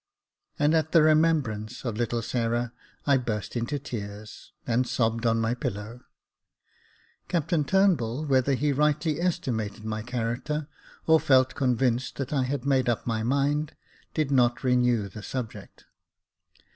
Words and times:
And 0.57 0.73
at 0.73 0.93
the 0.93 1.03
remembrance 1.03 1.85
of 1.85 1.95
little 1.95 2.23
Sarah, 2.23 2.73
I 3.05 3.17
burst 3.17 3.55
into 3.55 3.77
tears, 3.77 4.51
and 4.65 4.87
sobbed 4.87 5.27
on 5.27 5.39
my 5.39 5.53
pillow. 5.53 6.01
Captain 7.27 7.63
Turnbull, 7.63 8.25
whether 8.25 8.55
he 8.55 8.73
rightly 8.73 9.21
estimated 9.21 9.85
my 9.85 10.01
character, 10.01 10.67
or 11.05 11.19
felt 11.19 11.53
convinced 11.53 12.15
that 12.15 12.33
I 12.33 12.45
had 12.45 12.65
made 12.65 12.89
up 12.89 13.05
my 13.05 13.21
mind, 13.21 13.75
did 14.15 14.31
not 14.31 14.63
renew 14.63 15.07
the 15.07 15.21
subject. 15.21 15.85